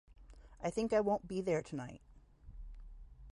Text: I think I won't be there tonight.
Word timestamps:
I 0.63 0.71
think 0.71 0.93
I 0.93 0.99
won't 0.99 1.27
be 1.27 1.41
there 1.41 1.61
tonight. 1.61 2.01